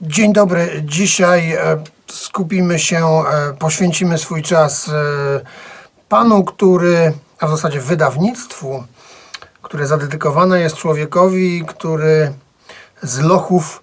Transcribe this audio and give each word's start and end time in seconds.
Dzień 0.00 0.32
dobry. 0.32 0.82
Dzisiaj 0.84 1.52
e, 1.52 1.84
skupimy 2.06 2.78
się, 2.78 3.06
e, 3.06 3.52
poświęcimy 3.58 4.18
swój 4.18 4.42
czas 4.42 4.88
e, 4.88 4.92
panu, 6.08 6.44
który, 6.44 7.12
a 7.40 7.46
w 7.46 7.50
zasadzie 7.50 7.80
wydawnictwu, 7.80 8.84
które 9.62 9.86
zadedykowane 9.86 10.60
jest 10.60 10.76
człowiekowi, 10.76 11.64
który 11.66 12.32
z 13.02 13.18
lochów 13.18 13.82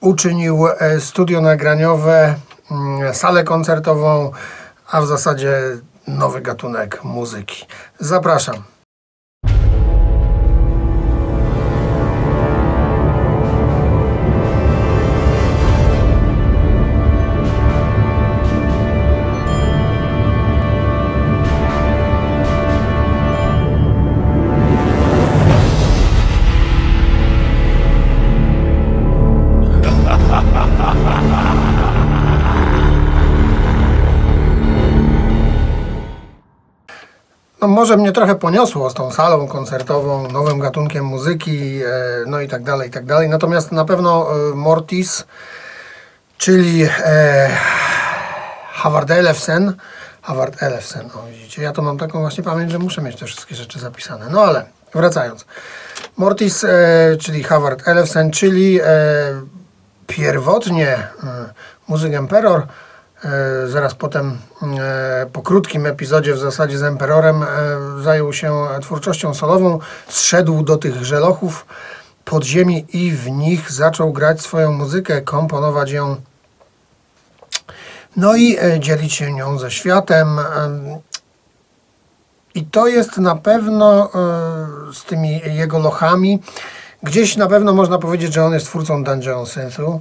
uczynił 0.00 0.66
studio 0.98 1.40
nagraniowe, 1.40 2.34
mm, 2.70 3.14
salę 3.14 3.44
koncertową, 3.44 4.30
a 4.90 5.00
w 5.00 5.06
zasadzie 5.06 5.60
nowy 6.06 6.40
gatunek 6.40 7.04
muzyki. 7.04 7.66
Zapraszam. 7.98 8.71
No, 37.62 37.68
może 37.68 37.96
mnie 37.96 38.12
trochę 38.12 38.34
poniosło 38.34 38.90
z 38.90 38.94
tą 38.94 39.10
salą 39.10 39.46
koncertową, 39.46 40.28
nowym 40.28 40.58
gatunkiem 40.58 41.04
muzyki, 41.04 41.82
e, 41.82 41.88
no 42.26 42.40
i 42.40 42.48
tak 42.48 42.62
dalej, 42.62 42.88
i 42.88 42.90
tak 42.90 43.04
dalej. 43.04 43.28
Natomiast 43.28 43.72
na 43.72 43.84
pewno 43.84 44.28
e, 44.30 44.54
Mortis, 44.54 45.24
czyli 46.38 46.82
e, 47.04 47.50
Howard 48.72 49.10
Elefsen, 49.10 49.74
Howard 50.22 50.62
Elefsen, 50.62 51.10
o 51.14 51.26
widzicie, 51.26 51.62
ja 51.62 51.72
to 51.72 51.82
mam 51.82 51.98
taką 51.98 52.20
właśnie 52.20 52.44
pamięć, 52.44 52.72
że 52.72 52.78
muszę 52.78 53.02
mieć 53.02 53.16
te 53.16 53.26
wszystkie 53.26 53.54
rzeczy 53.54 53.78
zapisane. 53.78 54.26
No 54.30 54.40
ale 54.40 54.66
wracając. 54.94 55.46
Mortis, 56.16 56.66
czyli 57.20 57.42
Howard 57.42 57.88
Elefsen, 57.88 58.30
czyli 58.30 58.80
pierwotnie 60.06 61.08
muzyk 61.88 62.14
Emperor, 62.14 62.66
Zaraz 63.66 63.94
potem, 63.94 64.38
e, 64.78 65.26
po 65.32 65.42
krótkim 65.42 65.86
epizodzie 65.86 66.34
w 66.34 66.38
zasadzie 66.38 66.78
z 66.78 66.82
Emperorem, 66.82 67.42
e, 67.42 67.46
zajął 68.02 68.32
się 68.32 68.54
twórczością 68.82 69.34
solową, 69.34 69.78
zszedł 70.08 70.62
do 70.62 70.76
tych 70.76 71.04
żelochów 71.04 71.66
podziemi 72.24 72.86
i 72.92 73.12
w 73.12 73.30
nich 73.30 73.72
zaczął 73.72 74.12
grać 74.12 74.40
swoją 74.40 74.72
muzykę, 74.72 75.20
komponować 75.20 75.90
ją, 75.90 76.16
no 78.16 78.36
i 78.36 78.56
e, 78.58 78.80
dzielić 78.80 79.14
się 79.14 79.32
nią 79.32 79.58
ze 79.58 79.70
światem. 79.70 80.38
Em, 80.38 80.98
I 82.54 82.64
to 82.64 82.86
jest 82.86 83.18
na 83.18 83.36
pewno 83.36 84.04
e, 84.04 84.92
z 84.92 85.04
tymi 85.04 85.40
jego 85.44 85.78
lochami, 85.78 86.42
gdzieś 87.02 87.36
na 87.36 87.46
pewno 87.46 87.72
można 87.72 87.98
powiedzieć, 87.98 88.32
że 88.32 88.44
on 88.44 88.52
jest 88.52 88.66
twórcą 88.66 89.04
Dungeon 89.04 89.46
Synthu. 89.46 90.00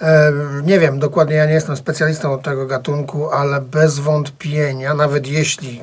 E, 0.00 0.32
Nie 0.62 0.78
wiem, 0.78 0.98
dokładnie 0.98 1.36
ja 1.36 1.46
nie 1.46 1.52
jestem 1.52 1.76
specjalistą 1.76 2.32
od 2.32 2.42
tego 2.42 2.66
gatunku, 2.66 3.30
ale 3.30 3.60
bez 3.60 3.98
wątpienia, 3.98 4.94
nawet 4.94 5.26
jeśli 5.26 5.80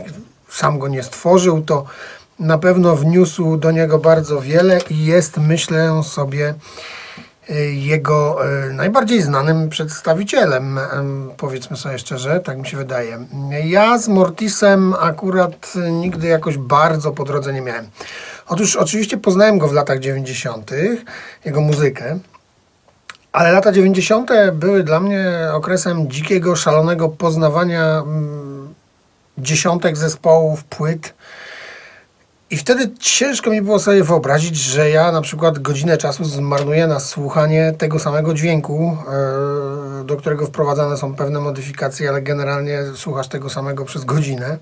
sam 0.49 0.79
go 0.79 0.87
nie 0.87 1.03
stworzył, 1.03 1.61
to 1.61 1.85
na 2.39 2.57
pewno 2.57 2.95
wniósł 2.95 3.57
do 3.57 3.71
niego 3.71 3.99
bardzo 3.99 4.41
wiele 4.41 4.79
i 4.89 5.05
jest, 5.05 5.37
myślę 5.37 6.03
sobie, 6.03 6.53
e, 7.49 7.53
jego 7.63 8.45
e, 8.45 8.73
najbardziej 8.73 9.21
znanym 9.21 9.69
przedstawicielem, 9.69 10.77
em, 10.77 11.31
powiedzmy 11.37 11.77
sobie 11.77 11.99
szczerze, 11.99 12.39
tak 12.39 12.57
mi 12.57 12.67
się 12.67 12.77
wydaje. 12.77 13.17
Ja 13.63 13.97
z 13.97 14.07
Mortisem 14.07 14.93
akurat 14.99 15.73
nigdy 15.91 16.27
jakoś 16.27 16.57
bardzo 16.57 17.11
po 17.11 17.23
drodze 17.23 17.53
nie 17.53 17.61
miałem. 17.61 17.87
Otóż 18.47 18.75
oczywiście 18.75 19.17
poznałem 19.17 19.57
go 19.57 19.67
w 19.67 19.73
latach 19.73 19.99
90., 19.99 20.71
jego 21.45 21.61
muzykę, 21.61 22.19
ale 23.37 23.51
lata 23.51 23.71
90. 23.71 24.31
były 24.53 24.83
dla 24.83 24.99
mnie 24.99 25.31
okresem 25.53 26.11
dzikiego, 26.11 26.55
szalonego 26.55 27.09
poznawania 27.09 27.99
mm, 27.99 28.73
dziesiątek 29.37 29.97
zespołów, 29.97 30.63
płyt. 30.63 31.13
I 32.49 32.57
wtedy 32.57 32.91
ciężko 32.99 33.49
mi 33.49 33.61
było 33.61 33.79
sobie 33.79 34.03
wyobrazić, 34.03 34.55
że 34.55 34.89
ja 34.89 35.11
na 35.11 35.21
przykład 35.21 35.59
godzinę 35.59 35.97
czasu 35.97 36.25
zmarnuję 36.25 36.87
na 36.87 36.99
słuchanie 36.99 37.73
tego 37.77 37.99
samego 37.99 38.33
dźwięku, 38.33 38.97
e, 40.01 40.03
do 40.03 40.17
którego 40.17 40.45
wprowadzane 40.45 40.97
są 40.97 41.15
pewne 41.15 41.39
modyfikacje, 41.39 42.09
ale 42.09 42.21
generalnie 42.21 42.79
słuchasz 42.95 43.27
tego 43.27 43.49
samego 43.49 43.85
przez 43.85 44.05
godzinę. 44.05 44.57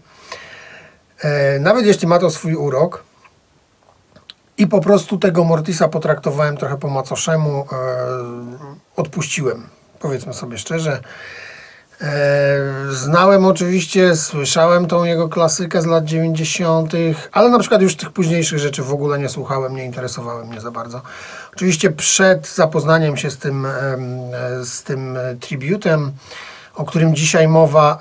E, 1.22 1.60
Nawet 1.60 1.86
jeśli 1.86 2.08
ma 2.08 2.20
to 2.20 2.30
swój 2.30 2.56
urok, 2.56 3.04
i 4.58 4.68
po 4.68 4.82
prostu 4.82 5.18
tego 5.18 5.44
Mortisa 5.44 5.88
potraktowałem 5.88 6.58
trochę 6.58 6.78
po 6.78 6.90
macoszemu, 6.90 7.66
e, 7.72 7.76
odpuściłem, 8.96 9.68
powiedzmy 10.00 10.34
sobie 10.34 10.58
szczerze. 10.58 11.00
E, 12.02 12.58
znałem 12.92 13.46
oczywiście, 13.46 14.16
słyszałem 14.16 14.88
tą 14.88 15.04
jego 15.04 15.30
klasykę 15.30 15.82
z 15.82 15.86
lat 15.86 16.06
90., 16.06 16.94
ale 17.32 17.50
na 17.50 17.60
przykład 17.60 17.82
już 17.82 17.96
tych 17.96 18.12
późniejszych 18.12 18.60
rzeczy 18.60 18.84
w 18.84 18.94
ogóle 18.94 19.20
nie 19.20 19.30
słuchałem, 19.30 19.76
nie 19.76 19.86
interesowały 19.86 20.46
mnie 20.46 20.62
za 20.62 20.72
bardzo. 20.72 21.02
Oczywiście 21.56 21.92
przed 21.92 22.48
zapoznaniem 22.48 23.18
się 23.18 23.32
z 23.32 23.38
tym, 23.38 23.66
e, 23.66 23.72
z 24.66 24.84
tym 24.84 25.18
tributem, 25.40 26.12
o 26.76 26.86
którym 26.86 27.16
dzisiaj 27.16 27.48
mowa, 27.48 28.00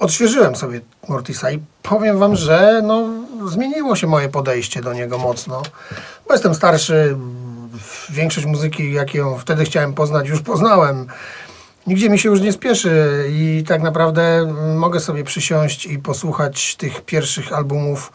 odświeżyłem 0.00 0.56
sobie 0.56 0.80
Mortisa 1.08 1.50
i 1.50 1.60
powiem 1.82 2.18
Wam, 2.18 2.36
że 2.36 2.80
no, 2.84 3.08
zmieniło 3.48 3.96
się 3.96 4.06
moje 4.06 4.28
podejście 4.28 4.82
do 4.82 4.92
niego 4.92 5.18
mocno, 5.18 5.62
bo 6.28 6.34
jestem 6.34 6.54
starszy, 6.54 7.16
większość 8.10 8.46
muzyki, 8.46 8.92
jaką 8.92 9.38
wtedy 9.38 9.64
chciałem 9.64 9.94
poznać, 9.94 10.28
już 10.28 10.42
poznałem. 10.42 11.06
Nigdzie 11.86 12.10
mi 12.10 12.18
się 12.18 12.28
już 12.28 12.40
nie 12.40 12.52
spieszy 12.52 13.24
i 13.30 13.64
tak 13.68 13.82
naprawdę 13.82 14.54
mogę 14.76 15.00
sobie 15.00 15.24
przysiąść 15.24 15.86
i 15.86 15.98
posłuchać 15.98 16.76
tych 16.76 17.02
pierwszych 17.02 17.52
albumów 17.52 18.12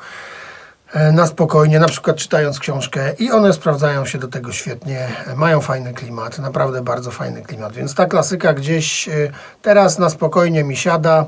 e, 0.93 1.11
na 1.11 1.27
spokojnie, 1.27 1.79
na 1.79 1.87
przykład 1.87 2.17
czytając 2.17 2.59
książkę 2.59 3.13
i 3.19 3.31
one 3.31 3.53
sprawdzają 3.53 4.05
się 4.05 4.17
do 4.17 4.27
tego 4.27 4.51
świetnie, 4.51 5.07
mają 5.35 5.61
fajny 5.61 5.93
klimat, 5.93 6.39
naprawdę 6.39 6.81
bardzo 6.81 7.11
fajny 7.11 7.41
klimat, 7.41 7.73
więc 7.73 7.95
ta 7.95 8.05
klasyka 8.05 8.53
gdzieś 8.53 9.09
e, 9.09 9.11
teraz 9.61 9.99
na 9.99 10.09
spokojnie 10.09 10.63
mi 10.63 10.77
siada. 10.77 11.25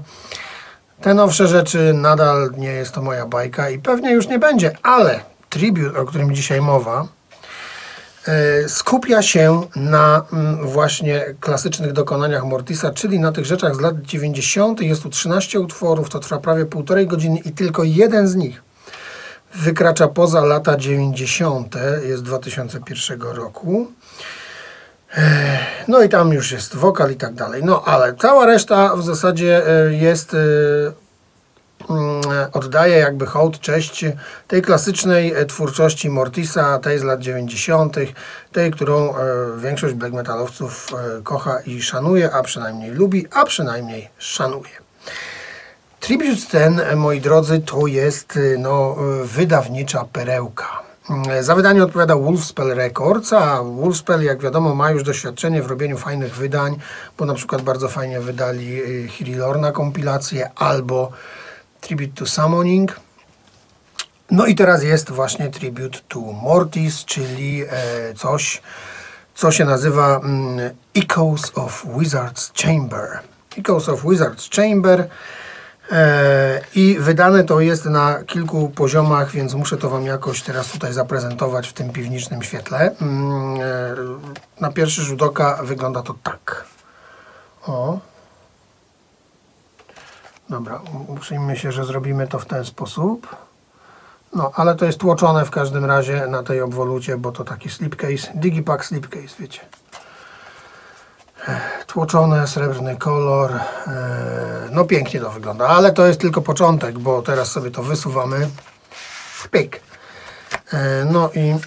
Te 1.02 1.14
nowsze 1.14 1.48
rzeczy 1.48 1.94
nadal 1.94 2.52
nie 2.58 2.68
jest 2.68 2.92
to 2.92 3.02
moja 3.02 3.26
bajka 3.26 3.70
i 3.70 3.80
pewnie 3.80 4.12
już 4.12 4.28
nie 4.28 4.40
będzie, 4.40 4.78
ale 4.84 5.20
tribute, 5.50 6.00
o 6.00 6.06
którym 6.06 6.36
dzisiaj 6.36 6.62
mowa, 6.62 7.08
e, 8.28 8.70
skupia 8.70 9.22
się 9.22 9.62
na 9.76 10.26
mm, 10.34 10.68
właśnie 10.68 11.36
klasycznych 11.40 11.94
dokonaniach 11.94 12.46
Mortisa, 12.46 12.92
czyli 12.92 13.20
na 13.20 13.32
tych 13.32 13.46
rzeczach 13.46 13.76
z 13.76 13.80
lat 13.80 14.02
90. 14.02 14.82
Jest 14.82 15.04
tu 15.04 15.10
13 15.10 15.60
utworów, 15.60 16.10
to 16.10 16.20
trwa 16.20 16.38
prawie 16.38 16.66
półtorej 16.66 17.08
godziny 17.08 17.40
i 17.40 17.52
tylko 17.52 17.84
jeden 17.84 18.28
z 18.28 18.36
nich 18.36 18.62
wykracza 19.56 20.08
poza 20.08 20.46
lata 20.46 20.78
90. 20.78 21.76
jest 22.08 22.24
2001 22.24 23.22
roku. 23.22 23.92
No 25.88 26.04
i 26.04 26.10
tam 26.10 26.34
już 26.34 26.52
jest 26.52 26.76
wokal 26.76 27.12
i 27.12 27.16
tak 27.16 27.34
dalej. 27.34 27.64
No 27.64 27.84
ale 27.86 28.14
cała 28.14 28.46
reszta 28.46 28.96
w 28.96 29.04
zasadzie 29.04 29.68
e, 29.68 29.94
jest, 29.94 30.34
e, 30.34 30.38
mm, 31.90 32.22
oddaje 32.54 32.98
jakby 32.98 33.26
hołd, 33.26 33.60
cześć 33.60 34.06
tej 34.48 34.62
klasycznej 34.62 35.34
e, 35.34 35.46
twórczości 35.46 36.10
Mortisa, 36.10 36.80
tej 36.80 37.00
z 37.00 37.04
lat 37.04 37.20
90., 37.20 37.96
tej, 38.52 38.72
którą 38.72 39.14
większość 39.58 39.94
black 39.94 40.14
metalowców 40.14 40.88
kocha 41.24 41.60
i 41.60 41.82
szanuje, 41.82 42.32
a 42.34 42.44
przynajmniej 42.44 42.92
lubi, 42.92 43.28
a 43.32 43.46
przynajmniej 43.46 44.10
szanuje. 44.18 44.82
Tribute 46.00 46.42
ten, 46.52 46.82
moi 46.96 47.22
drodzy, 47.22 47.60
to 47.60 47.88
jest 47.88 48.40
no, 48.58 48.96
wydawnicza 49.24 50.06
perełka. 50.14 50.91
Mm, 51.10 51.44
Za 51.44 51.56
wydanie 51.56 51.84
odpowiada 51.84 52.16
Wolfspell 52.16 52.76
Records, 52.76 53.34
a 53.34 53.64
Wolfspell, 53.64 54.24
jak 54.24 54.42
wiadomo, 54.42 54.76
ma 54.76 54.92
już 54.92 55.04
doświadczenie 55.04 55.62
w 55.62 55.68
robieniu 55.68 55.98
fajnych 55.98 56.36
wydań, 56.36 56.78
bo 57.18 57.26
na 57.26 57.34
przykład 57.34 57.62
bardzo 57.62 57.90
fajnie 57.90 58.20
wydali 58.20 58.82
y, 58.84 59.08
Hiri 59.08 59.36
Lorna 59.36 59.72
kompilację 59.72 60.52
albo 60.56 61.12
Tribute 61.82 62.14
to 62.16 62.26
Summoning. 62.26 63.00
No 64.32 64.46
i 64.46 64.56
teraz 64.56 64.84
jest 64.84 65.12
właśnie 65.12 65.50
Tribute 65.50 66.00
to 66.08 66.20
Mortis, 66.20 67.06
czyli 67.06 67.64
e, 67.64 68.14
coś, 68.14 68.62
co 69.36 69.52
się 69.52 69.66
nazywa 69.66 70.20
mm, 70.20 70.60
Echoes 70.96 71.52
of 71.56 71.86
Wizard's 71.86 72.64
Chamber. 72.64 73.20
Echoes 73.58 73.90
of 73.90 74.04
Wizard's 74.04 74.56
Chamber 74.56 75.08
I 76.76 76.98
wydane 77.00 77.44
to 77.44 77.60
jest 77.60 77.86
na 77.86 78.24
kilku 78.24 78.70
poziomach, 78.70 79.32
więc 79.32 79.54
muszę 79.54 79.78
to 79.78 79.90
Wam 79.90 80.06
jakoś 80.06 80.42
teraz 80.42 80.72
tutaj 80.72 80.94
zaprezentować 80.94 81.68
w 81.68 81.74
tym 81.74 81.90
piwniczym 81.90 82.44
świetle. 82.44 82.96
Mm, 83.02 83.62
e, 83.62 84.62
Na 84.62 84.72
pierwszy 84.72 85.02
rzut 85.02 85.22
oka 85.22 85.60
wygląda 85.64 86.02
to 86.02 86.16
tak. 86.24 86.66
O. 87.68 88.00
Dobra, 90.50 90.82
uprzyjmy 91.08 91.58
się, 91.58 91.72
że 91.72 91.86
zrobimy 91.86 92.28
to 92.28 92.40
w 92.40 92.46
ten 92.46 92.66
sposób. 92.66 93.36
No, 94.34 94.52
ale 94.56 94.76
to 94.76 94.86
jest 94.86 95.00
tłoczone 95.00 95.46
w 95.46 95.52
każdym 95.52 95.86
razie 95.86 96.28
na 96.28 96.44
tej 96.44 96.62
obwolucie, 96.62 97.18
bo 97.18 97.32
to 97.32 97.44
taki 97.44 97.70
slipcase, 97.70 98.32
digipack 98.36 98.86
slipcase, 98.86 99.36
wiecie. 99.40 99.60
Tłoczone, 101.92 102.48
srebrny 102.48 102.98
kolor. 102.98 103.52
e, 103.52 103.60
No 104.72 104.86
pięknie 104.86 105.20
to 105.20 105.30
wygląda, 105.32 105.68
ale 105.68 105.92
to 105.94 106.06
jest 106.06 106.20
tylko 106.20 106.42
początek, 106.42 107.00
bo 107.00 107.22
teraz 107.22 107.52
sobie 107.52 107.72
to 107.72 107.84
wysuwamy. 107.84 108.50
Pyk. 109.52 109.82
E, 110.74 111.06
No 111.06 111.30
i 111.34 111.40
mm, 111.40 111.62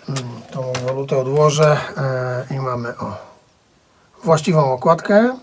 tą 0.53 0.73
walutę 0.87 1.19
odłożę 1.19 1.77
e, 1.97 2.55
i 2.55 2.59
mamy 2.61 2.99
o 2.99 3.17
właściwą 4.25 4.73
okładkę. 4.73 5.39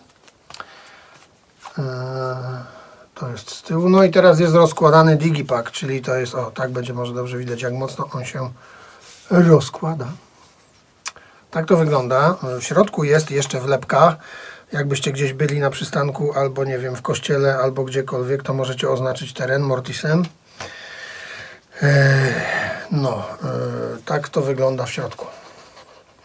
To 3.16 3.27
jest 3.30 3.51
z 3.51 3.62
tyłu. 3.62 3.89
No 3.89 4.04
i 4.04 4.12
teraz 4.12 4.39
jest 4.39 4.56
rozkładany 4.56 5.16
digipack, 5.16 5.72
czyli 5.72 6.01
to 6.01 6.16
jest, 6.16 6.36
o 6.36 6.51
tak 6.51 6.72
będzie 6.72 6.94
może 6.94 7.13
dobrze 7.13 7.38
widać 7.38 7.62
jak 7.62 7.74
mocno 7.74 8.07
on 8.13 8.25
się 8.25 8.50
rozkłada. 9.30 10.06
Tak 11.51 11.66
to 11.66 11.77
wygląda. 11.77 12.36
W 12.60 12.63
środku 12.63 13.04
jest 13.04 13.31
jeszcze 13.31 13.60
wlepka. 13.62 14.16
Jakbyście 14.72 15.12
gdzieś 15.12 15.34
byli 15.34 15.60
na 15.60 15.70
przystanku, 15.70 16.34
albo 16.36 16.64
nie 16.66 16.80
wiem, 16.80 16.96
w 16.96 17.02
kościele, 17.02 17.58
albo 17.58 17.84
gdziekolwiek, 17.84 18.44
to 18.44 18.54
możecie 18.54 18.90
oznaczyć 18.90 19.34
teren 19.34 19.62
Mortisem. 19.62 20.26
Eee, 21.82 22.34
No, 22.92 23.24
eee, 23.44 24.04
tak 24.06 24.30
to 24.30 24.42
wygląda 24.42 24.86
w 24.86 24.92
środku. 24.92 25.26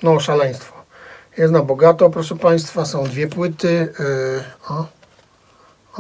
No, 0.03 0.21
szaleństwo. 0.21 0.73
Jest 1.37 1.53
na 1.53 1.63
bogato, 1.63 2.11
proszę 2.11 2.37
Państwa. 2.37 2.85
Są 2.85 3.05
dwie 3.05 3.29
płyty. 3.29 3.93
Eee, 4.01 4.45
O, 4.69 4.87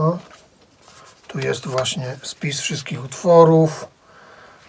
o. 0.02 0.18
Tu 1.28 1.38
jest 1.38 1.66
właśnie 1.66 2.16
spis 2.22 2.60
wszystkich 2.60 3.04
utworów. 3.04 3.86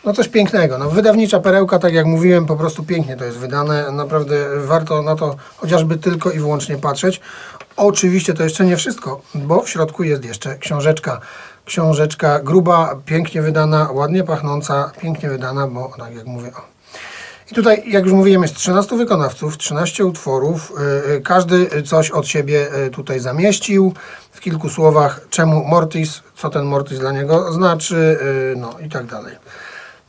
No 0.06 0.14
coś 0.14 0.28
pięknego. 0.28 0.78
No, 0.78 0.90
wydawnicza 0.90 1.40
perełka, 1.40 1.80
tak 1.80 1.94
jak 1.94 2.06
mówiłem, 2.06 2.46
po 2.46 2.56
prostu 2.56 2.84
pięknie 2.84 3.18
to 3.18 3.26
jest 3.26 3.38
wydane. 3.38 3.92
Naprawdę 3.92 4.36
warto 4.60 5.02
na 5.02 5.16
to 5.16 5.36
chociażby 5.58 5.98
tylko 5.98 6.32
i 6.32 6.40
wyłącznie 6.40 6.78
patrzeć. 6.78 7.22
Oczywiście 7.78 8.34
to 8.34 8.44
jeszcze 8.44 8.66
nie 8.66 8.78
wszystko, 8.78 9.22
bo 9.36 9.62
w 9.62 9.70
środku 9.70 10.04
jest 10.04 10.26
jeszcze 10.26 10.58
książeczka. 10.58 11.22
Książeczka 11.66 12.40
gruba, 12.40 12.96
pięknie 13.06 13.42
wydana, 13.42 13.90
ładnie 13.92 14.24
pachnąca, 14.24 14.92
pięknie 15.02 15.30
wydana, 15.30 15.68
bo 15.68 15.94
tak 15.98 16.16
jak 16.16 16.26
mówię, 16.26 16.52
o. 16.56 16.62
I 17.52 17.56
tutaj, 17.56 17.84
jak 17.88 18.04
już 18.04 18.14
mówiłem, 18.14 18.42
jest 18.42 18.56
13 18.56 18.98
wykonawców, 18.98 19.58
13 19.58 20.06
utworów. 20.06 20.74
Yy, 21.06 21.14
yy, 21.14 21.22
Każdy 21.22 21.84
coś 21.84 22.12
od 22.12 22.28
siebie 22.28 22.68
yy, 22.84 22.90
tutaj 22.90 23.20
zamieścił. 23.20 23.94
W 24.32 24.40
kilku 24.40 24.70
słowach, 24.70 25.22
czemu 25.30 25.64
Mortis, 25.64 26.22
co 26.36 26.50
ten 26.50 26.66
Mortis 26.66 27.00
dla 27.00 27.12
niego 27.12 27.54
znaczy, 27.54 28.20
no 28.58 28.80
i 28.86 28.90
tak 28.90 29.06
dalej. 29.06 29.36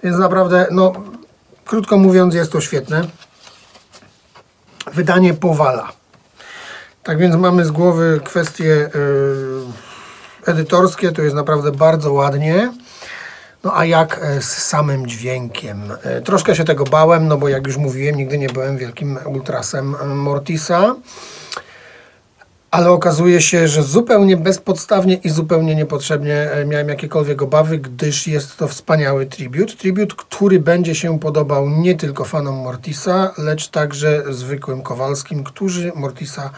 Więc 0.03 0.19
naprawdę, 0.19 0.67
no, 0.71 0.93
krótko 1.65 1.99
mówiąc, 1.99 2.35
jest 2.35 2.53
to 2.53 2.61
świetne. 2.61 3.05
Wydanie 4.93 5.35
powala. 5.35 5.98
Tak 7.09 7.19
więc 7.19 7.37
mamy 7.37 7.65
z 7.65 7.71
głowy 7.71 8.21
kwestie 8.25 8.65
yy, 8.65 8.91
edytorskie, 10.47 11.13
to 11.13 11.23
jest 11.23 11.37
naprawdę 11.37 11.73
bardzo 11.73 12.13
ładnie. 12.13 12.73
No 13.65 13.77
a 13.77 13.85
jak 13.85 14.21
e, 14.23 14.43
z 14.43 14.49
samym 14.49 15.07
dźwiękiem? 15.07 15.93
E, 16.03 16.21
Troszkę 16.21 16.57
się 16.57 16.65
tego 16.65 16.85
bałem, 16.85 17.29
no 17.29 17.37
bo 17.37 17.49
jak 17.49 17.67
już 17.67 17.77
mówiłem, 17.77 18.17
nigdy 18.17 18.39
nie 18.39 18.49
byłem 18.49 18.77
wielkim 18.79 19.19
ultrasem 19.27 19.95
e, 20.01 20.07
Mortisa. 20.07 20.95
Ale 22.71 22.91
okazuje 22.91 23.41
się, 23.41 23.69
że 23.69 23.83
zupełnie 23.83 24.37
bezpodstawnie 24.37 25.15
i 25.15 25.31
zupełnie 25.31 25.75
niepotrzebnie 25.75 26.51
e, 26.51 26.65
miałem 26.65 26.89
jakiekolwiek 26.89 27.43
obawy, 27.43 27.79
gdyż 27.79 28.27
jest 28.27 28.57
to 28.57 28.69
wspaniały 28.69 29.27
tribut. 29.27 29.77
Tribut, 29.77 30.15
który 30.15 30.61
będzie 30.61 30.95
się 30.95 31.19
podobał 31.19 31.71
nie 31.71 31.95
tylko 31.95 32.25
fanom 32.25 32.55
Mortisa, 32.55 33.33
lecz 33.39 33.69
także 33.69 34.25
zwykłym 34.31 34.83
Kowalskim, 34.83 35.45
którzy 35.45 35.93
Mortisa 35.95 36.51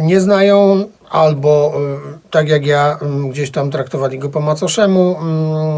nie 0.00 0.20
znają, 0.20 0.84
albo 1.10 1.72
y, 2.14 2.30
tak 2.30 2.48
jak 2.48 2.66
ja, 2.66 2.98
y, 3.26 3.28
gdzieś 3.30 3.50
tam 3.50 3.70
traktowali 3.70 4.18
go 4.18 4.28
po 4.28 4.40
macoszemu, 4.40 5.16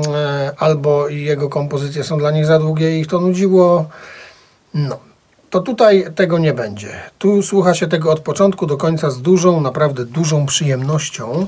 y, 0.04 0.16
e, 0.16 0.52
albo 0.58 1.08
jego 1.08 1.48
kompozycje 1.48 2.04
są 2.04 2.18
dla 2.18 2.30
nich 2.30 2.46
za 2.46 2.58
długie 2.58 2.96
i 2.96 3.00
ich 3.00 3.06
to 3.06 3.20
nudziło. 3.20 3.88
No, 4.74 4.98
to 5.50 5.60
tutaj 5.60 6.06
tego 6.14 6.38
nie 6.38 6.52
będzie. 6.52 6.88
Tu 7.18 7.42
słucha 7.42 7.74
się 7.74 7.86
tego 7.86 8.12
od 8.12 8.20
początku 8.20 8.66
do 8.66 8.76
końca 8.76 9.10
z 9.10 9.22
dużą, 9.22 9.60
naprawdę 9.60 10.04
dużą 10.04 10.46
przyjemnością. 10.46 11.46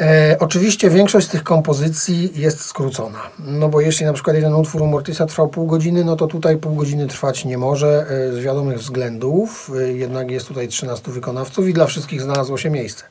E, 0.00 0.36
oczywiście 0.40 0.90
większość 0.90 1.26
z 1.26 1.30
tych 1.30 1.42
kompozycji 1.42 2.30
jest 2.34 2.64
skrócona. 2.64 3.18
No 3.38 3.68
bo 3.68 3.80
jeśli 3.80 4.06
na 4.06 4.12
przykład 4.12 4.36
jeden 4.36 4.54
utwór 4.54 4.82
u 4.82 4.86
Mortisa 4.86 5.26
trwał 5.26 5.48
pół 5.48 5.66
godziny, 5.66 6.04
no 6.04 6.16
to 6.16 6.26
tutaj 6.26 6.56
pół 6.56 6.74
godziny 6.74 7.06
trwać 7.06 7.44
nie 7.44 7.58
może 7.58 8.06
e, 8.10 8.32
z 8.32 8.38
wiadomych 8.38 8.78
względów. 8.78 9.70
E, 9.78 9.92
jednak 9.92 10.30
jest 10.30 10.48
tutaj 10.48 10.68
13 10.68 11.10
wykonawców 11.12 11.68
i 11.68 11.72
dla 11.72 11.86
wszystkich 11.86 12.22
znalazło 12.22 12.58
się 12.58 12.70
miejsce. 12.70 13.04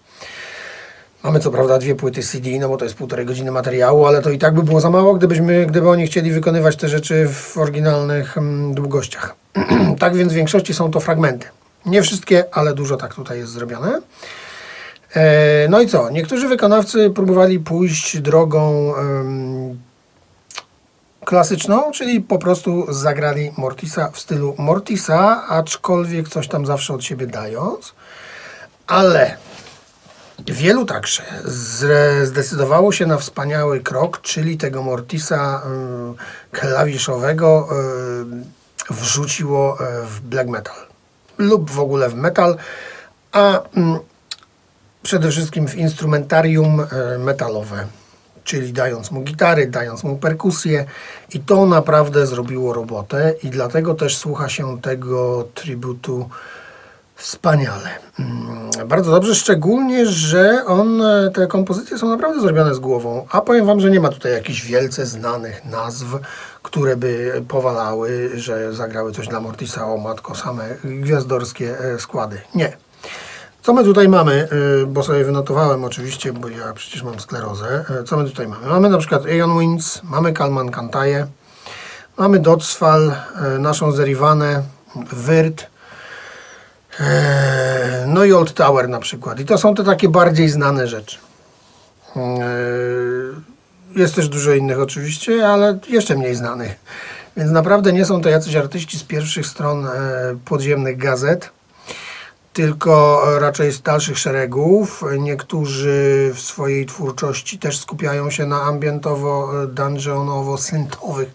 Mamy 1.24 1.40
co 1.40 1.52
prawda 1.52 1.78
dwie 1.78 1.96
płyty 1.96 2.24
CD, 2.24 2.50
no 2.60 2.70
bo 2.70 2.78
to 2.78 2.86
jest 2.86 2.96
półtorej 2.96 3.26
godziny 3.26 3.52
materiału, 3.52 4.06
ale 4.06 4.22
to 4.22 4.30
i 4.30 4.38
tak 4.38 4.54
by 4.54 4.64
było 4.64 4.82
za 4.82 4.90
mało, 4.90 5.14
gdybyśmy, 5.14 5.66
gdyby 5.66 5.90
oni 5.90 6.08
chcieli 6.08 6.32
wykonywać 6.32 6.76
te 6.76 6.90
rzeczy 6.90 7.30
w 7.34 7.58
oryginalnych 7.58 8.38
mm, 8.38 8.74
długościach. 8.74 9.36
tak 10.00 10.16
więc 10.16 10.32
w 10.32 10.36
większości 10.36 10.74
są 10.74 10.92
to 10.92 11.00
fragmenty. 11.00 11.48
Nie 11.86 12.02
wszystkie, 12.02 12.44
ale 12.52 12.74
dużo 12.74 12.98
tak 12.98 13.14
tutaj 13.14 13.38
jest 13.38 13.52
zrobione. 13.52 14.02
E, 15.16 15.68
No 15.70 15.82
i 15.82 15.88
co? 15.88 16.10
Niektórzy 16.10 16.48
wykonawcy 16.48 17.10
próbowali 17.10 17.60
pójść 17.60 18.20
drogą 18.20 18.94
em, 18.96 19.80
klasyczną, 21.26 21.92
czyli 21.92 22.22
po 22.22 22.38
prostu 22.38 22.94
zagrali 22.94 23.52
Mortisa 23.58 24.12
w 24.12 24.20
stylu 24.20 24.56
Mortisa, 24.58 25.48
aczkolwiek 25.48 26.30
coś 26.30 26.48
tam 26.48 26.66
zawsze 26.66 26.94
od 26.94 27.04
siebie 27.04 27.28
dając. 27.28 27.94
Ale 28.88 29.38
wielu 30.46 30.86
także 30.86 31.24
zdecydowało 32.24 32.92
się 32.92 33.06
na 33.06 33.18
wspaniały 33.18 33.80
krok, 33.80 34.22
czyli 34.22 34.58
tego 34.58 34.84
Mortisa 34.84 35.62
em, 35.66 36.16
klawiszowego 36.52 37.68
em, 37.72 38.46
wrzuciło 38.90 39.78
e, 39.80 40.06
w 40.06 40.22
black 40.22 40.50
metal 40.50 40.88
lub 41.38 41.72
w 41.72 41.80
ogóle 41.80 42.10
w 42.10 42.16
metal, 42.16 42.58
a 43.32 43.62
mm, 43.76 44.00
przede 45.08 45.32
wszystkim 45.32 45.68
w 45.68 45.76
instrumentarium 45.76 46.80
e, 46.80 47.18
metalowe, 47.18 47.86
czyli 48.44 48.74
dając 48.74 49.12
mu 49.12 49.22
gitary, 49.22 49.68
dając 49.68 50.04
mu 50.04 50.18
perkusję 50.18 50.86
i 51.34 51.40
to 51.40 51.66
naprawdę 51.66 52.28
zrobiło 52.28 52.74
robotę 52.74 53.34
i 53.44 53.50
dlatego 53.50 53.94
też 53.94 54.18
słucha 54.18 54.50
się 54.50 54.82
tego 54.82 55.48
tributu 55.54 56.30
wspaniale. 57.16 57.90
Mm, 58.20 58.88
Bardzo 58.88 59.12
dobrze, 59.12 59.36
szczególnie, 59.36 60.06
że 60.06 60.66
on, 60.66 61.02
e, 61.02 61.32
te 61.32 61.48
kompozycje 61.48 61.98
są 61.98 62.10
naprawdę 62.10 62.42
zrobione 62.42 62.76
z 62.76 62.80
głową, 62.80 63.28
a 63.30 63.42
powiem 63.42 63.66
Wam, 63.66 63.80
że 63.80 63.92
nie 63.92 64.00
ma 64.00 64.10
tutaj 64.10 64.32
jakichś 64.32 64.66
wielce 64.66 65.06
znanych 65.06 65.66
nazw, 65.66 66.06
które 66.64 66.96
by 66.96 67.42
powalały, 67.48 68.32
że 68.36 68.74
zagrały 68.74 69.12
coś 69.12 69.28
dla 69.28 69.42
Mortisa, 69.42 69.88
o 69.88 69.98
matko, 69.98 70.36
same 70.36 70.64
gwiazdorskie 70.84 71.80
e, 71.80 72.00
składy. 72.00 72.42
Nie. 72.56 72.87
Co 73.68 73.74
my 73.74 73.84
tutaj 73.84 74.10
mamy, 74.10 74.48
y, 74.84 74.86
bo 74.86 75.04
sobie 75.04 75.24
wynotowałem 75.24 75.84
oczywiście, 75.84 76.34
bo 76.34 76.50
ja 76.50 76.74
przecież 76.74 77.04
mam 77.04 77.20
sklerozę. 77.20 77.86
Y, 78.02 78.04
Co 78.04 78.18
my 78.18 78.24
tutaj 78.24 78.48
mamy? 78.48 78.68
Mamy 78.68 78.90
na 78.90 78.98
przykład 78.98 79.26
Aeon 79.26 79.60
Winds, 79.60 80.02
mamy 80.04 80.34
Kalman 80.34 80.72
Kantaje, 80.72 81.28
mamy 82.18 82.40
Dotsfall, 82.40 83.12
y, 83.56 83.60
naszą 83.60 83.92
Zerivanę, 83.92 84.64
Wyrt, 85.12 85.68
no 88.08 88.24
i 88.24 88.34
Old 88.34 88.54
Tower 88.54 88.90
na 88.90 89.00
przykład. 89.00 89.40
I 89.40 89.46
to 89.46 89.58
są 89.58 89.76
te 89.76 89.84
takie 89.84 90.10
bardziej 90.10 90.50
znane 90.50 90.88
rzeczy. 90.88 91.18
Jest 93.96 94.16
też 94.16 94.30
dużo 94.30 94.54
innych 94.54 94.80
oczywiście, 94.80 95.48
ale 95.48 95.80
jeszcze 95.90 96.16
mniej 96.16 96.36
znanych. 96.36 96.76
Więc 97.38 97.52
naprawdę 97.52 97.94
nie 97.94 98.06
są 98.06 98.22
to 98.22 98.30
jacyś 98.30 98.56
artyści 98.56 99.00
z 99.00 99.04
pierwszych 99.04 99.48
stron 99.48 99.88
podziemnych 100.46 100.98
gazet 100.98 101.57
tylko 102.58 103.24
raczej 103.40 103.72
z 103.72 103.82
dalszych 103.82 104.18
szeregów. 104.18 105.04
Niektórzy 105.18 106.32
w 106.36 106.40
swojej 106.40 106.86
twórczości 106.86 107.60
też 107.60 107.80
skupiają 107.80 108.30
się 108.30 108.46
na 108.46 108.62
ambientowo, 108.62 109.52
dungeonowo, 109.68 110.58
syntowych 110.58 111.30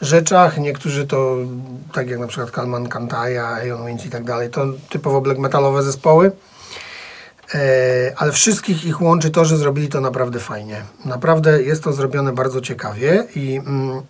rzeczach. 0.00 0.58
Niektórzy 0.58 1.06
to, 1.06 1.36
tak 1.92 2.10
jak 2.10 2.18
na 2.20 2.26
przykład 2.26 2.50
Kalman 2.50 2.88
Kantaja, 2.88 3.48
Aeon 3.48 3.86
Winds 3.86 4.06
i 4.06 4.10
tak 4.10 4.24
dalej, 4.24 4.50
to 4.50 4.66
typowo 4.90 5.20
black 5.20 5.40
metalowe 5.40 5.82
zespoły. 5.82 6.32
E, 7.54 8.12
ale 8.16 8.32
wszystkich 8.32 8.84
ich 8.84 9.02
łączy 9.02 9.30
to, 9.30 9.44
że 9.44 9.56
zrobili 9.56 9.88
to 9.88 10.00
naprawdę 10.00 10.40
fajnie. 10.40 10.82
Naprawdę 11.04 11.62
jest 11.62 11.84
to 11.84 11.92
zrobione 11.92 12.32
bardzo 12.32 12.60
ciekawie 12.60 13.24
i 13.36 13.56
mm, 13.66 14.02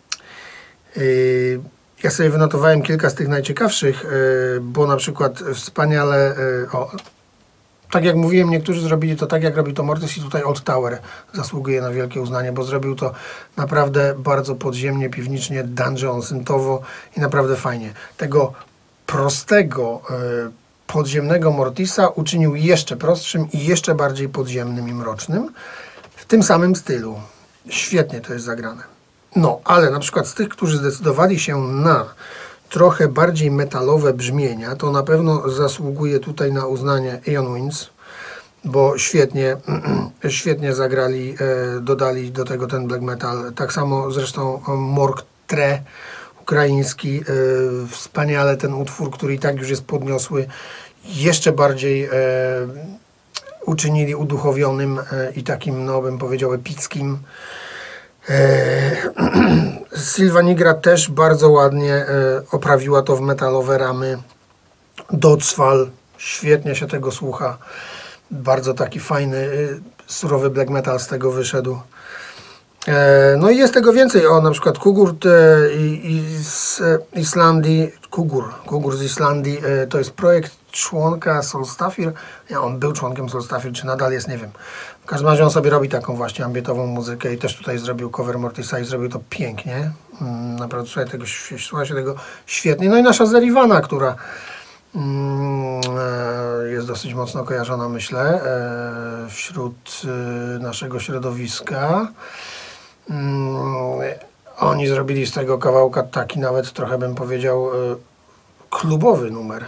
y, 0.97 1.61
ja 2.02 2.11
sobie 2.11 2.30
wynotowałem 2.30 2.82
kilka 2.82 3.11
z 3.11 3.14
tych 3.14 3.28
najciekawszych, 3.28 4.04
y, 4.04 4.61
bo 4.61 4.87
na 4.87 4.97
przykład 4.97 5.38
wspaniale, 5.54 6.38
y, 6.38 6.71
o, 6.73 6.90
tak 7.90 8.04
jak 8.04 8.16
mówiłem, 8.16 8.50
niektórzy 8.50 8.80
zrobili 8.80 9.16
to 9.16 9.26
tak, 9.26 9.42
jak 9.42 9.56
robi 9.56 9.75
to 9.75 9.82
Mortis 9.82 10.18
i 10.18 10.21
tutaj 10.21 10.42
Old 10.42 10.64
Tower 10.64 10.99
zasługuje 11.32 11.80
na 11.80 11.90
wielkie 11.90 12.21
uznanie, 12.21 12.52
bo 12.52 12.64
zrobił 12.64 12.94
to 12.94 13.12
naprawdę 13.56 14.14
bardzo 14.18 14.54
podziemnie, 14.54 15.11
piwnicznie, 15.11 15.64
dungeon, 15.64 16.23
syntowo 16.23 16.82
i 17.16 17.21
naprawdę 17.21 17.56
fajnie. 17.56 17.92
Tego 18.16 18.52
prostego, 19.06 20.02
y, 20.49 20.62
podziemnego 20.87 21.50
Mortisa 21.50 22.09
uczynił 22.09 22.54
jeszcze 22.54 22.97
prostszym 22.97 23.50
i 23.52 23.66
jeszcze 23.66 23.94
bardziej 23.94 24.28
podziemnym 24.28 24.88
i 24.88 24.94
mrocznym 24.94 25.52
w 26.16 26.25
tym 26.25 26.42
samym 26.42 26.76
stylu. 26.76 27.21
Świetnie 27.68 28.21
to 28.21 28.32
jest 28.32 28.44
zagrane. 28.44 28.91
No, 29.37 29.61
ale 29.65 29.91
na 29.91 29.99
przykład 29.99 30.27
z 30.27 30.35
tych, 30.35 30.49
którzy 30.49 30.79
zdecydowali 30.79 31.41
się 31.41 31.59
na 31.59 32.05
trochę 32.71 33.09
bardziej 33.09 33.51
metalowe 33.51 34.12
brzmienia, 34.12 34.77
to 34.77 34.91
na 34.91 35.03
pewno 35.03 35.51
zasługuje 35.51 36.21
tutaj 36.21 36.53
na 36.53 36.67
uznanie 36.67 37.21
Ion 37.27 37.55
Winds, 37.55 37.91
bo 38.65 38.99
świetnie, 38.99 39.57
świetnie 40.29 40.75
zagrali, 40.75 41.35
e, 41.41 41.81
dodali 41.81 42.31
do 42.31 42.45
tego 42.45 42.67
ten 42.67 42.87
black 42.87 43.03
metal. 43.03 43.53
Tak 43.53 43.73
samo 43.73 44.11
zresztą 44.11 44.61
Mork 44.69 45.23
Tre 45.47 45.83
ukraiński, 46.43 47.21
e, 47.21 47.23
wspaniale 47.89 48.57
ten 48.57 48.75
utwór, 48.75 49.11
który 49.11 49.35
i 49.35 49.39
tak 49.39 49.59
już 49.59 49.71
jest 49.71 49.85
podniosły, 49.85 50.47
jeszcze 51.05 51.53
bardziej 51.53 52.05
e, 52.05 52.11
uczynili 53.67 54.15
uduchowionym 54.15 55.01
i 55.37 55.45
takim, 55.45 55.85
no 55.85 56.03
bym 56.03 56.19
powiedział, 56.19 56.53
epickim. 56.53 57.19
Sylwa 59.97 60.43
Nigra 60.43 60.75
też 60.75 61.11
bardzo 61.11 61.50
ładnie 61.50 62.07
oprawiła 62.50 63.02
to 63.02 63.17
w 63.17 63.21
metalowe 63.21 63.79
ramy. 63.79 64.19
Docwal, 65.11 65.91
świetnie 66.17 66.75
się 66.75 66.87
tego 66.87 67.11
słucha. 67.11 67.59
Bardzo 68.31 68.75
taki 68.75 69.00
fajny, 69.00 69.49
surowy 70.07 70.50
black 70.50 70.71
metal 70.71 71.00
z 71.00 71.07
tego 71.07 71.33
wyszedł. 71.33 71.79
No 73.38 73.50
i 73.50 73.57
jest 73.57 73.75
tego 73.75 73.93
więcej. 73.93 74.26
O, 74.26 74.41
na 74.41 74.50
przykład 74.50 74.79
Kugurt 74.79 75.25
i, 75.76 76.00
i 76.05 76.45
z 76.45 76.81
Islandii, 77.12 77.91
Kugur, 78.11 78.55
Kugur 78.67 78.97
z 78.97 79.02
Islandii, 79.02 79.62
to 79.91 79.99
jest 79.99 80.11
projekt 80.11 80.52
członka 80.71 81.43
Solstafir. 81.43 82.12
Ja, 82.50 82.61
on 82.61 82.79
był 82.79 82.93
członkiem 82.93 83.29
Solstafir, 83.29 83.73
czy 83.73 83.87
nadal 83.87 84.12
jest, 84.12 84.29
nie 84.29 84.38
wiem. 84.38 84.50
W 85.02 85.06
każdym 85.06 85.28
razie 85.28 85.44
on 85.44 85.50
sobie 85.50 85.71
robi 85.71 85.88
taką 85.88 86.16
właśnie 86.16 86.44
ambientową 86.44 86.87
muzykę 86.87 87.35
i 87.35 87.38
też 87.38 87.56
tutaj 87.56 87.78
zrobił 87.78 88.11
cover 88.11 88.38
Mortisa 88.38 88.78
i 88.78 88.85
zrobił 88.85 89.09
to 89.09 89.21
pięknie. 89.30 89.90
Mm, 90.21 90.56
naprawdę 90.56 90.90
słuchaj, 90.90 91.11
tego, 91.11 91.25
słucha 91.59 91.87
się 91.87 91.94
tego 91.94 92.14
świetnie. 92.47 92.88
No 92.88 92.99
i 92.99 93.02
nasza 93.02 93.26
Zeriwana, 93.26 93.80
która 93.80 94.14
mm, 94.94 95.80
e, 96.64 96.68
jest 96.68 96.87
dosyć 96.87 97.14
mocno 97.14 97.44
kojarzona, 97.44 97.88
myślę, 97.88 98.21
e, 98.21 99.28
wśród 99.30 100.02
e, 100.04 100.59
naszego 100.59 101.00
środowiska. 101.00 102.09
Mm, 103.11 104.00
oni 104.59 104.87
zrobili 104.87 105.26
z 105.26 105.32
tego 105.32 105.59
kawałka 105.59 106.02
taki 106.02 106.40
nawet 106.40 106.73
trochę 106.73 106.99
bym 106.99 107.14
powiedział 107.14 107.71
klubowy 108.71 109.30
numer. 109.30 109.64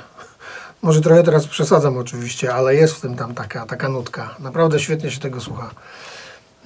Może 0.85 1.01
trochę 1.01 1.23
teraz 1.23 1.47
przesadzam 1.47 1.97
oczywiście, 1.97 2.55
ale 2.55 2.75
jest 2.75 2.95
w 2.95 3.01
tym 3.01 3.17
tam 3.17 3.35
taka, 3.35 3.67
taka 3.67 3.89
nutka. 3.89 4.35
Naprawdę 4.39 4.81
świetnie 4.81 5.11
się 5.11 5.21
tego 5.21 5.41
słucha. 5.41 5.71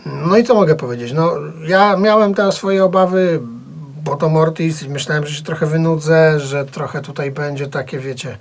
No 0.07 0.37
i 0.37 0.45
co 0.45 0.55
mogę 0.55 0.75
powiedzieć? 0.75 1.13
No, 1.13 1.33
ja 1.67 1.97
miałem 1.97 2.35
te 2.35 2.53
swoje 2.53 2.85
obawy, 2.85 3.41
bo 4.05 4.17
to 4.17 4.29
Mortis 4.29 4.83
i 4.83 4.89
myślałem, 4.89 5.27
że 5.27 5.35
się 5.35 5.43
trochę 5.43 5.67
wynudzę, 5.67 6.41
że 6.41 6.65
trochę 6.65 7.01
tutaj 7.01 7.31
będzie 7.31 7.67
takie, 7.67 7.99
wiecie, 7.99 8.39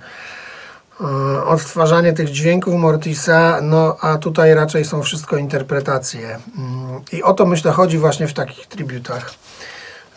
yy, 1.00 1.44
odtwarzanie 1.44 2.12
tych 2.12 2.30
dźwięków 2.30 2.74
Mortisa, 2.74 3.58
no 3.62 3.96
a 4.00 4.18
tutaj 4.18 4.54
raczej 4.54 4.84
są 4.84 5.02
wszystko 5.02 5.36
interpretacje. 5.36 6.38
Yy, 7.12 7.18
I 7.18 7.22
o 7.22 7.34
to 7.34 7.46
myślę 7.46 7.72
chodzi 7.72 7.98
właśnie 7.98 8.28
w 8.28 8.34
takich 8.34 8.66
tributach 8.66 9.30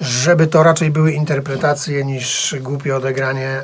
żeby 0.01 0.48
to 0.48 0.63
raczej 0.63 0.91
były 0.91 1.12
interpretacje 1.12 2.05
niż 2.05 2.55
głupie 2.62 2.96
odegranie, 2.96 3.62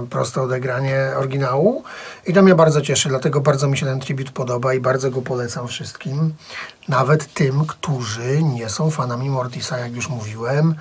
yy, 0.00 0.06
proste 0.06 0.42
odegranie 0.42 0.98
oryginału. 1.16 1.82
I 2.26 2.32
to 2.32 2.42
mnie 2.42 2.54
bardzo 2.54 2.80
cieszy, 2.80 3.08
dlatego 3.08 3.40
bardzo 3.40 3.68
mi 3.68 3.78
się 3.78 3.86
ten 3.86 4.00
tribut 4.00 4.30
podoba 4.30 4.74
i 4.74 4.80
bardzo 4.80 5.10
go 5.10 5.22
polecam 5.22 5.68
wszystkim. 5.68 6.34
Nawet 6.88 7.34
tym, 7.34 7.66
którzy 7.66 8.42
nie 8.42 8.68
są 8.68 8.90
fanami 8.90 9.30
Mortisa, 9.30 9.78
jak 9.78 9.96
już 9.96 10.08
mówiłem. 10.08 10.74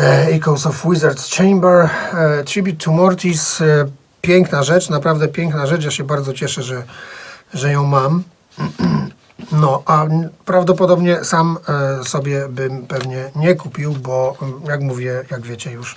E, 0.00 0.26
Echoes 0.28 0.66
of 0.66 0.84
Wizard's 0.84 1.36
Chamber, 1.36 1.90
e, 2.12 2.44
Tribute 2.44 2.84
to 2.84 2.92
Mortis, 2.92 3.60
e, 3.60 3.64
piękna 4.20 4.62
rzecz, 4.62 4.88
naprawdę 4.88 5.28
piękna 5.28 5.66
rzecz. 5.66 5.84
Ja 5.84 5.90
się 5.90 6.04
bardzo 6.04 6.32
cieszę, 6.32 6.62
że, 6.62 6.82
że 7.54 7.72
ją 7.72 7.86
mam. 7.86 8.22
No, 9.52 9.82
a 9.86 10.06
prawdopodobnie 10.44 11.24
sam 11.24 11.58
e, 11.68 12.04
sobie 12.04 12.48
bym 12.48 12.86
pewnie 12.86 13.30
nie 13.36 13.54
kupił, 13.54 13.92
bo 13.92 14.36
jak 14.68 14.80
mówię, 14.80 15.24
jak 15.30 15.40
wiecie 15.40 15.72
już, 15.72 15.96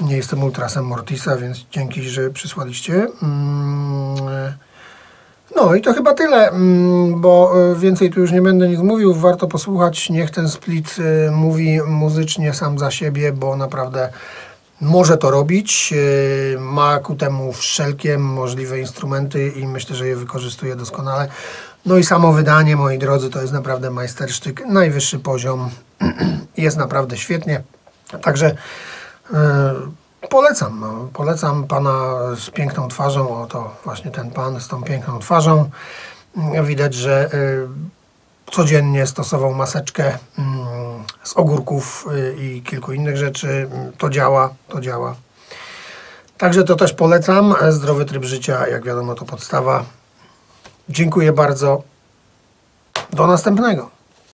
nie 0.00 0.16
jestem 0.16 0.42
ultrasem 0.42 0.84
Mortisa, 0.84 1.36
więc 1.36 1.66
dzięki, 1.70 2.02
że 2.02 2.30
przysłaliście. 2.30 3.06
Mm, 3.22 4.28
e, 4.28 4.54
no 5.56 5.74
i 5.74 5.80
to 5.80 5.94
chyba 5.94 6.14
tyle, 6.14 6.48
mm, 6.48 7.20
bo 7.20 7.52
e, 7.72 7.76
więcej 7.76 8.10
tu 8.10 8.20
już 8.20 8.32
nie 8.32 8.42
będę 8.42 8.68
nic 8.68 8.80
mówił. 8.80 9.14
Warto 9.14 9.46
posłuchać. 9.46 10.10
Niech 10.10 10.30
ten 10.30 10.48
split 10.48 10.96
mówi 11.32 11.80
muzycznie 11.86 12.54
sam 12.54 12.78
za 12.78 12.90
siebie, 12.90 13.32
bo 13.32 13.56
naprawdę 13.56 14.08
może 14.80 15.16
to 15.16 15.30
robić. 15.30 15.94
Ma 16.58 16.98
ku 16.98 17.14
temu 17.14 17.52
wszelkie 17.52 18.18
możliwe 18.18 18.80
instrumenty 18.80 19.48
i 19.48 19.66
myślę, 19.66 19.96
że 19.96 20.08
je 20.08 20.16
wykorzystuje 20.16 20.76
doskonale. 20.76 21.28
No 21.86 21.96
i 21.96 22.04
samo 22.04 22.32
wydanie, 22.32 22.76
moi 22.76 22.98
drodzy, 22.98 23.30
to 23.30 23.40
jest 23.40 23.52
naprawdę 23.52 23.90
majstersztyk, 23.90 24.66
najwyższy 24.66 25.18
poziom. 25.18 25.70
jest 26.56 26.76
naprawdę 26.76 27.16
świetnie. 27.16 27.62
Także 28.22 28.56
yy, 29.30 29.38
polecam, 30.28 30.80
no, 30.80 31.08
polecam 31.12 31.66
pana 31.66 32.14
z 32.36 32.50
piękną 32.50 32.88
twarzą. 32.88 33.42
Oto 33.42 33.76
właśnie 33.84 34.10
ten 34.10 34.30
pan 34.30 34.60
z 34.60 34.68
tą 34.68 34.82
piękną 34.82 35.18
twarzą. 35.18 35.70
Widać, 36.64 36.94
że 36.94 37.30
yy, 37.32 37.68
codziennie 38.52 39.06
stosował 39.06 39.54
maseczkę 39.54 40.18
yy, 40.38 40.44
z 41.22 41.36
ogórków 41.36 42.06
y, 42.12 42.36
i 42.42 42.62
kilku 42.62 42.92
innych 42.92 43.16
rzeczy. 43.16 43.68
To 43.98 44.10
działa, 44.10 44.54
to 44.68 44.80
działa. 44.80 45.14
Także 46.38 46.64
to 46.64 46.76
też 46.76 46.92
polecam. 46.92 47.54
Zdrowy 47.68 48.04
tryb 48.04 48.24
życia, 48.24 48.68
jak 48.68 48.84
wiadomo, 48.84 49.14
to 49.14 49.24
podstawa. 49.24 49.84
Dziękuję 50.88 51.32
bardzo. 51.32 51.82
Do 53.12 53.26
następnego. 53.26 53.90